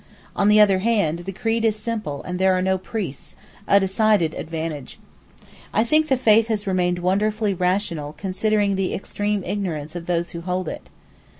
On 0.35 0.47
the 0.47 0.59
other 0.59 0.79
hand, 0.79 1.19
the 1.19 1.31
creed 1.31 1.63
is 1.63 1.75
simple 1.75 2.23
and 2.23 2.39
there 2.39 2.57
are 2.57 2.61
no 2.63 2.79
priests, 2.79 3.35
a 3.67 3.79
decided 3.79 4.33
advantage. 4.33 4.97
I 5.71 5.83
think 5.83 6.07
the 6.07 6.17
faith 6.17 6.47
has 6.47 6.65
remained 6.65 6.97
wonderfully 6.97 7.53
rational 7.53 8.13
considering 8.13 8.77
the 8.77 8.95
extreme 8.95 9.43
ignorance 9.43 9.95
of 9.95 10.07
those 10.07 10.31
who 10.31 10.41
hold 10.41 10.67
it. 10.67 10.89